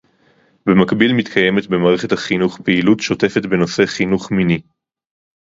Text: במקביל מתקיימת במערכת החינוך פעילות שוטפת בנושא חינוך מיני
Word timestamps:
במקביל 0.65 1.13
מתקיימת 1.13 1.67
במערכת 1.69 2.11
החינוך 2.11 2.61
פעילות 2.65 2.99
שוטפת 2.99 3.45
בנושא 3.45 3.85
חינוך 3.85 4.31
מיני 4.31 4.61